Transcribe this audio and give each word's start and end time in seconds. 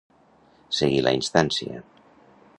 Seguir 0.77 1.03
la 1.09 1.13
instància. 1.19 1.85